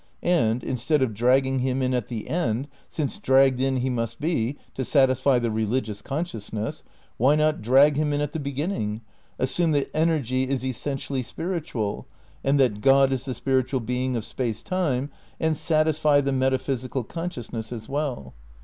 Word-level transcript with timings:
And, 0.23 0.63
instead 0.63 1.03
of 1.03 1.13
dragging 1.13 1.59
him 1.59 1.83
in 1.83 1.93
at 1.93 2.07
the 2.07 2.27
end, 2.27 2.67
since 2.89 3.19
dragged 3.19 3.59
in 3.59 3.77
he 3.77 3.89
must 3.91 4.19
be, 4.19 4.57
''to 4.73 4.83
satisfy 4.83 5.37
the 5.37 5.51
religious 5.51 6.01
consciousness," 6.01 6.83
why 7.17 7.35
not 7.35 7.61
drag 7.61 7.97
him 7.97 8.11
in 8.11 8.19
at 8.19 8.33
the 8.33 8.39
beginning, 8.39 9.01
assume 9.37 9.73
that 9.73 9.91
energy 9.93 10.49
is 10.49 10.65
essentially 10.65 11.21
spiritual 11.21 12.07
and 12.43 12.59
that 12.59 12.81
God 12.81 13.11
is 13.13 13.25
the 13.25 13.35
spiritual 13.35 13.79
being 13.79 14.15
of 14.15 14.25
Space 14.25 14.63
Time, 14.63 15.11
and 15.39 15.55
satisfy 15.55 16.19
the 16.19 16.31
metaphysical 16.31 17.03
consciousness 17.03 17.71
as 17.71 17.87
well? 17.87 18.33